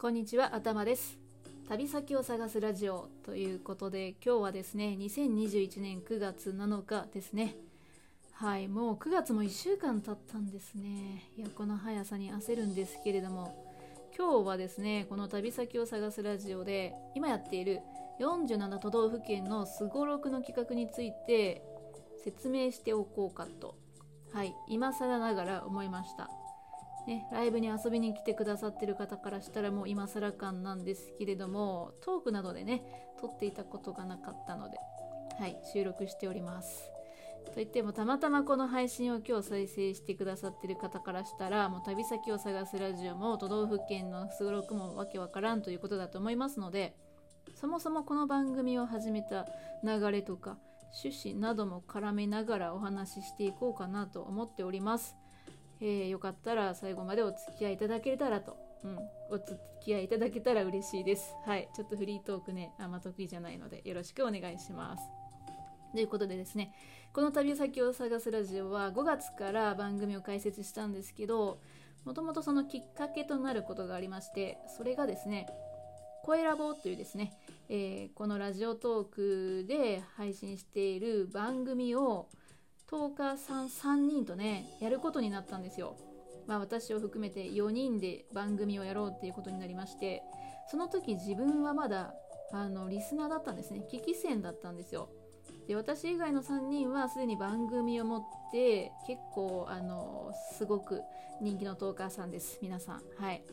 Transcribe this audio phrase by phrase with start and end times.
[0.00, 1.18] こんにちは頭です。
[1.68, 7.54] 旅先を探すラジオということで今日はですね2021年9月7日ですね。
[8.32, 11.30] はいもう9月も1週間経ったんですね。
[11.36, 13.54] いやこの速さに焦るんですけれども
[14.16, 17.80] 今日はですねこの旅先を探すラジオで今やっている
[18.20, 21.62] 47都道府県のすごろくの企画について
[22.24, 23.76] 説明しておこうかと
[24.32, 26.30] はい今更ながら思いました。
[27.06, 32.82] ね、ライブに遊びに来てくださってる方からしたらもう今更感なんですけれどもトークなどでね
[33.20, 34.78] 撮っていたことがなかったので、
[35.38, 36.90] はい、収録しております。
[37.54, 46.94] といってもたまたまこの配信を今日再生してくださってる方からしたらもう旅先を探すラジオも都道府県のすごろくもわけわからんということだと思いますので
[47.54, 49.46] そもそもこの番組を始めた
[49.82, 50.58] 流れとか
[51.02, 55.16] 趣旨なども絡めながらお話ししていこうかなと思っております。
[55.80, 58.98] えー、よかったら最後までお付き合いいただけたらと、うん、
[59.30, 61.34] お付き合いいただけたら嬉しいです。
[61.46, 65.02] はい、ちょっとフリートークね、あんま得意じゃないのでよろしくお願いします。
[65.92, 66.72] ということでですね、
[67.12, 71.60] この旅先を探すラジオは5月から番組を開設したんですけど、
[72.04, 75.46] もともとそのきっかけとなることがありまして、それがですね、
[76.22, 77.32] 声ラボというですね、
[77.68, 82.28] えー、このラジオトークで配信している番組を
[82.90, 85.96] トーカーさん3人とねやることになったんですよ。
[86.48, 90.22] まあ、私を含めて4人で番組をやろうっていうことになりまして
[90.68, 92.12] その時自分はまだ
[92.52, 93.86] あのリスナーだったんですね。
[93.88, 95.08] 危機戦だったんですよ。
[95.68, 101.02] で私以外の3人はすでに番組を持って結構あのすごく
[101.40, 102.58] 人気のトーカーさんです。
[102.60, 103.02] 皆さん。
[103.22, 103.44] はい。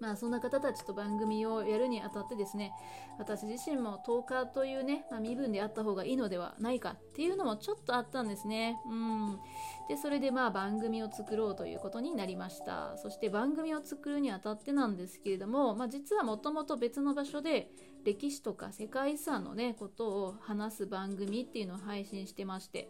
[0.00, 2.72] まあそんな方たちと番組をやるにあたってですね
[3.18, 8.78] 私自身も10日というね、まあ、身分であった方がいいのではないかっていうのもちょっとあったんですね。
[8.86, 9.38] うん。
[9.88, 12.96] でそれでまあ番組を作ろうということになりました。
[12.98, 17.70] そして番組を作るにあたってなんですけれども、まあ、実はもともと別の場所で
[18.04, 22.88] 歴史とか世界遺産のねことを話す番組っていうのを配信してまして、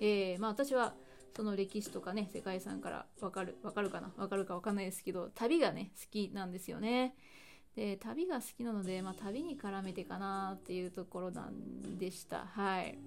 [0.00, 0.94] えー、まあ私は
[1.36, 4.10] その歴史とかね世界遺産からわかるわかるかな？
[4.16, 7.14] わかるかわかんないですけど旅がね好きなんですよね。
[7.76, 12.46] で旅が好きなので、まあ、旅に絡めてかなっていうところなんでした。
[12.46, 12.98] はい。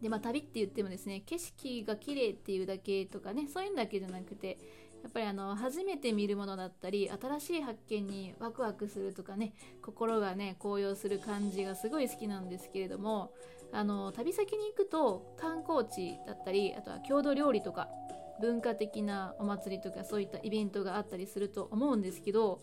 [0.00, 4.56] でまあ旅って言ってもですね景色が綺麗っていうだけとかねそういうのだけじゃなくて
[5.02, 13.32] やっぱりあの初めて見るものだったり新しい発見にワクワクするとかね心がね高揚する感じがすごい好きなんですけれども
[13.72, 17.88] あの旅先に行くと観光地だったりあとは郷土料理とか
[18.40, 22.60] 文化的なお祭りとかそういったイベントがあったりすると思うんですけど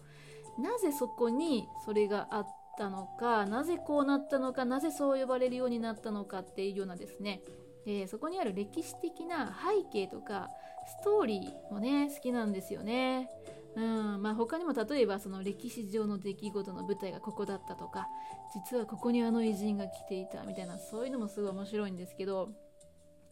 [0.59, 2.47] なぜそこにそれがあっ
[2.77, 7.41] たのかなぜこうなったのかなぜそう呼ばれるようになったのかっていうようなですね、
[7.85, 10.49] え、そこにある歴史的な背景とか
[10.87, 13.29] ストーリーもね好きなんですよね。
[13.77, 18.07] うんまあ、他にも例えばその歴史上の出来事の舞台がここだったとか
[18.55, 22.49] 実はここにあの偉人が来ていたみたいなそういうのもすごい面白いんですけど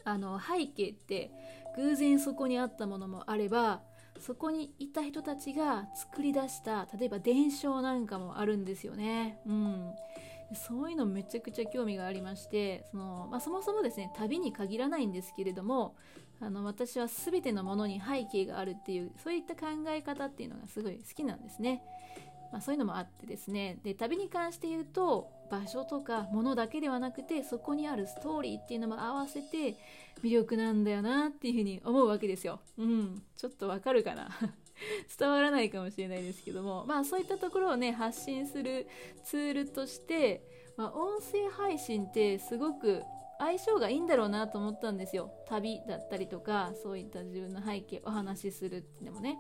[0.04, 1.32] あの背景って
[1.76, 3.82] 偶然そこにあったものもあれば
[4.20, 9.40] そこにいた人たちが作り出した例えば伝承なんかもあるんですよね。
[9.48, 9.94] うん
[10.54, 15.96] そういうのめちゃくちゃ興味がありましてその、まあ、そもそもですね旅に限らないんですけれども
[16.42, 21.84] あの私は全てのものに背景があるっていうそういった考え方っていうのがすごい好きなんですね。
[22.52, 29.76] まあ、そういうのもあってですねで旅に関して言うと場所とか物だけではなくてそこにあるストーリーっていうのも合わせて
[30.24, 32.62] 魅力なんだよなっていうふうに思うわけですよ。
[32.78, 34.30] うん、ちょっとわかるかな？
[35.18, 38.88] 伝わらないかもしれないですけどもまあそういったところをね発信する
[39.24, 43.04] ツールとして、まあ、音声配信ってすごく
[43.40, 45.32] 相性がいいんだろうなと思ったんですよ。
[45.48, 49.40] 旅だったりとかそういった自分の背景お話しするっていうのもね。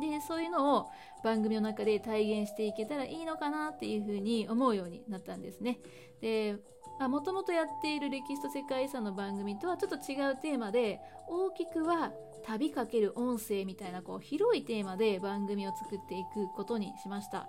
[0.00, 0.88] でそういうのを
[1.22, 5.80] 番組の中で体現していけたらいいのかなっていうふうに思うようになったんですね。
[6.20, 6.56] で
[7.00, 12.12] もともとやっている歴史と世界遺産の番組とはちょっと違うテーマで大きくは
[12.44, 17.48] 旅かける音声みたいなこう広いテーマで番組を作っていくことにしました。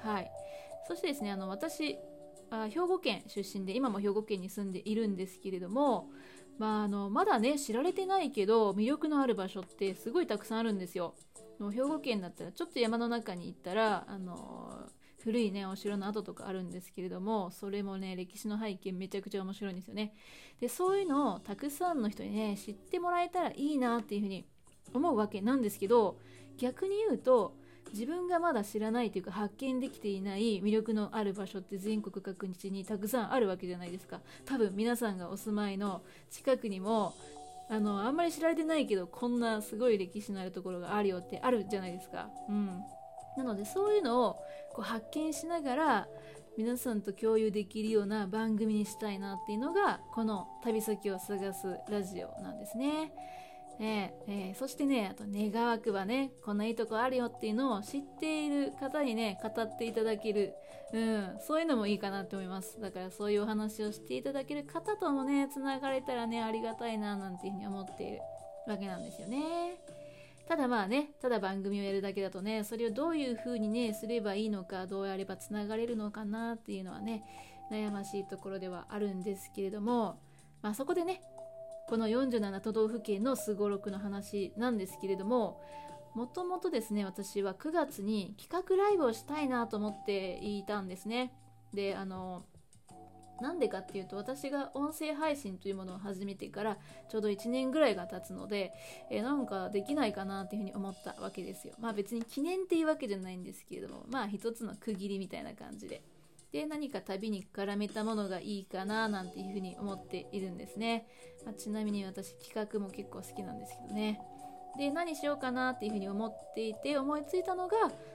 [0.00, 0.30] はい。
[0.86, 1.98] そしてですねあの私
[2.50, 6.10] あ兵庫県出身で今も兵庫県に住んでいるんですけれども、
[6.58, 11.14] まあ、あのまだね知られてないけど魅力のある場所ってすごいたくさんあるんですよ。
[11.60, 14.88] 兵庫県だったらちょっと山の中に行ったらあの
[15.22, 20.14] 古いねお城の跡とかあるんですけれどもそれもね歴史の背景めちゃくちゃ面白いんですよね。
[20.60, 24.44] でそういうのをたくさんの人にね知ってもらえたらいいなっていうふうに
[24.92, 26.18] 思うわけなんですけど
[26.58, 27.56] 逆に言うと
[27.92, 34.20] 自分がまだ知らないというか発見できていない魅力のある場所って全国各地にたくさんあるわけじゃないですか。
[34.44, 37.14] 多分皆さんがお住まいの近くにも
[37.68, 42.28] あのあんまり知られてないけどこんなすごい歴史のあるところがあるよってあるじゃないですか。
[42.48, 42.82] うん。
[43.36, 44.36] なのでそういうのを
[44.72, 46.08] こう発見しながら
[46.56, 53.12] 皆さんと共有できるような番組にしたいなっていうのがこの旅先を探すラジオなんですね。
[53.78, 60.54] ねえー、そしてねあと願わくばねこんないいとこあるよっていうのを知っている方にね語っていただける、
[60.92, 62.80] うん、そういうのもいいかなって思います。
[62.80, 68.20] だからそういうお話をしていただける方ともねつながれたらねありがたいななんていうふうに思っている
[68.68, 69.78] わけなんですよね。
[70.48, 77.24] ただまあね、ただ番組をやるだけだとね、それをどういう風にね、すればいいのか、どうやればつながれるのかなっていうのはね、
[77.72, 80.20] 悩ましいところではあるんですけれども、
[80.60, 81.22] まあそこでね、
[81.88, 85.60] この47都道府県のすごろくの話なんですけれども、
[86.14, 91.32] もともとですね、私は9月に企画ライブをしたいなと思っていたんですね。
[91.72, 92.44] で、あの、
[93.40, 96.78] なんでかっていうと私が音声配信というものを始めてから
[97.08, 98.72] ちょうど1年ぐらいが経つので、
[99.10, 106.02] えー、なんかできないかなっていうふうに思ったわけですよまあ別に記念っていうわけじゃないんですけれどもまあ一つの区切りみたいな感じで
[106.54, 111.04] で何か旅に絡めたものがいいかななんていうふうに思っているんですね、
[111.44, 114.20] まあ、ちなみに私企画も結構好きなんですけどね
[114.78, 117.74] で何しようかなっていうふうに思っていて思いついたのが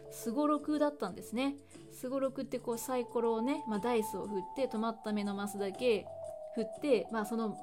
[0.09, 1.55] すごろくだったんですね
[1.91, 6.05] すごろくってこうサイコロをね、まあ、ダイスを振って止まった目のマスだけ
[6.55, 7.57] 振って、まあ、その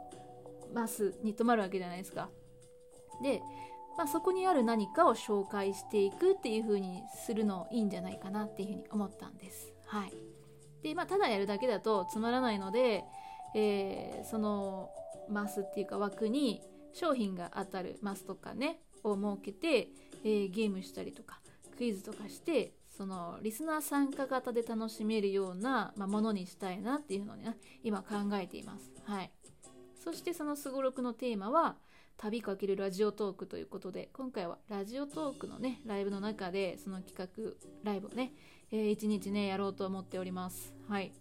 [0.75, 2.29] マスに止まるわけじゃないですか。
[3.23, 3.41] で、
[3.97, 9.73] まあ、そこにある何かを紹介していくっていう風にするのいいんじゃないかなっていう風に思ったんです。
[9.87, 10.36] はい。
[10.83, 13.05] で、まあ、ただやるだけだとつまらないので、
[13.55, 14.91] えー、その
[15.29, 16.63] マスっていうか枠に
[16.93, 19.89] 商品が当たるマスとかねを設けて、
[20.25, 21.41] えー、ゲームしたりとか
[21.77, 28.91] クイズとかしてそのリスナー参加型で楽しめるような、まあ、ものにしたいなっていうのをね今考えています。
[29.05, 29.31] はい、
[30.07, 31.75] そしてそのすごろくのテーマは
[32.17, 38.31] 旅かけるラジオトークということで今回はラジオトークのねライブの中でその企画ライブをね、
[38.71, 40.73] えー、1日ねやろうと思っております。
[40.89, 41.13] はい。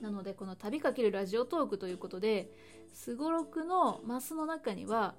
[0.00, 2.50] なのでこの旅かけるラジオトークということで
[2.94, 5.14] すごろくのマスの中には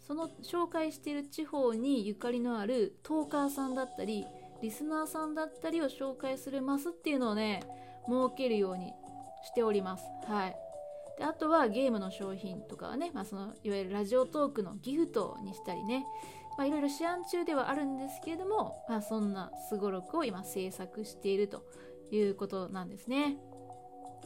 [0.00, 4.24] その紹介している地方にゆかりのあるトーカーさんだったり
[4.62, 7.60] リスナーさんだったりを紹介するマスっていうのをね
[8.06, 8.94] 設けるように
[9.44, 10.04] しております。
[10.26, 10.65] はい。
[11.18, 16.04] であとはゲームの商品とかはね、まあ、そのいわゆるラジオトークのギフトにしたりね、
[16.64, 21.64] いろいろ試案中ではあるんですけれども、まあ、そんなすごろくを今制作していると
[22.10, 23.36] いうことなんですね。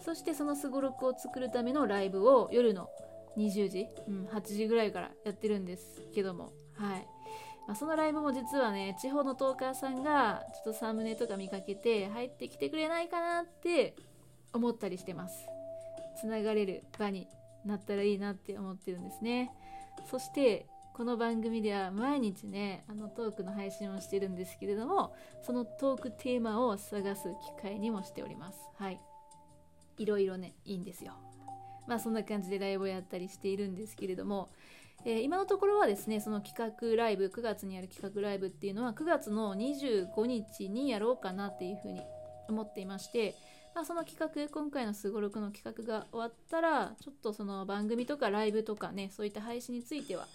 [0.05, 2.89] そしてそのすごろくを作るためのライブを夜の
[3.37, 6.53] 20時、うん、8時ぐらいからやってるんですけども。
[6.75, 7.07] はい。
[7.69, 13.95] ま、そのライブも実はね地方のトーカーさんがちょっとサムネとか見かけて入ってきてくれないかなって
[14.53, 15.47] 思ったりしてます。
[16.21, 17.27] つながれる場に
[17.65, 19.51] なったらいいなって思ってるんですね。
[20.11, 27.29] そしてこの番組では毎日ねあのトークの配信をしてるんですけれどもそのトークテーマを探す
[27.59, 28.59] 機会にもしております。
[28.79, 29.01] はい。
[29.99, 31.15] いろいろねいいんですよ。
[31.87, 34.51] まあそんな感じでライブをやったりしているんですけれども
[35.05, 42.03] えー、今のところはですねその企画ライブ9月にやる企画ライブっていうのは9月の25日にやろうかなっていうふうに
[42.49, 43.35] 思っていまして、
[43.75, 50.27] まあ、その企画今回のすごろくの企画が終わったらちょっとその番組とかライブとかねそういった配信については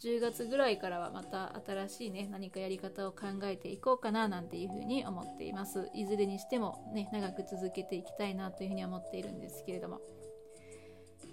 [0.00, 5.90] 10月ぐらいからはまた新しいね何かやり方を考えていこうかななんていうふうに思っています。
[5.94, 10.00] いずれにしてもね長く続けていきたいなというふうに思っているんですけれども。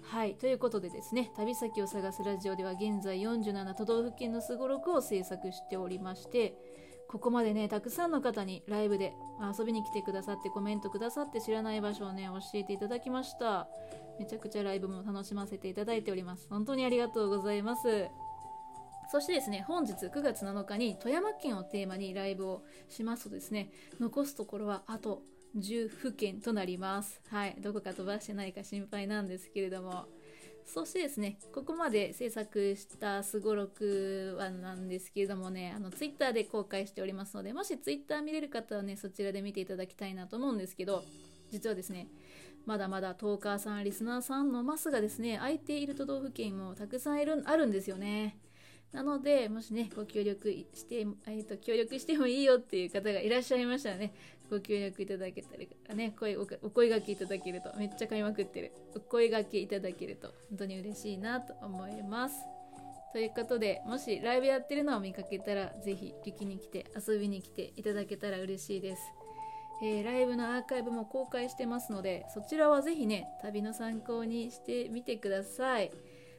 [0.02, 6.54] はいということでですね旅先を探すラジオでは現在47都道府県のすごろくを制作しておりまして
[7.12, 9.12] ここまでねたくさんの方にライブで
[9.58, 13.68] 遊びに来てくださってコメントくださって知らない場所をね教えていただきました
[14.18, 18.08] めちゃくちゃライブも楽しませていただいております本当にありがとうございます
[19.10, 23.68] そしてですね本日9月7日に富山県をテーマにライブをしますとですね
[24.00, 25.20] 残すところはあと
[25.58, 27.20] 10府県となります。
[27.28, 27.56] はい。
[27.60, 30.06] どこか飛ばしてないか心配なんですけれども。
[30.74, 41.04] そしてですね、ここまで制作したすごろくはなんですけれどもね、あの、ツイッターで公開しておりますので、もしツイッター見れる方はね、そちらで見ていただきたいなと思うんですけど、
[41.50, 42.08] 実はですね、
[42.64, 48.38] まだまだトーカーさん、リスナーさんのマスがですね、空いている都道府県もたくさんいる、あるんですよね。
[48.92, 54.14] なので、もしね、ご協力して、えっ、と、協力してもいいよっていう方がいらっしゃいましたらね、
[54.52, 55.48] ご協力いただけた
[55.88, 58.72] らね、声お声がけいただけると、めっちゃ噛みまくってる。
[58.94, 62.36] お声がけいただけると、本当に嬉しいなと思います。
[63.14, 69.02] ということで、もしライブやってるのを見かけたら、ぜひ聞きに来て、遊びに来ていただけたら嬉しいです。
[69.82, 75.90] えー、ライブのアーカイブも公開してますので、そちらはぜひね、旅の参考にしてみてください。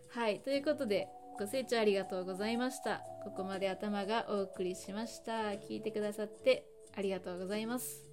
[0.10, 1.08] はい、ということで、
[1.39, 3.01] ご清聴ありがとうございました。
[3.24, 5.50] ここまで頭がお送りしました。
[5.53, 8.12] 聞いてくださってありがとうございます。